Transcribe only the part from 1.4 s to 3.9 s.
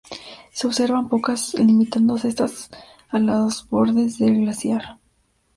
limitándose estas a los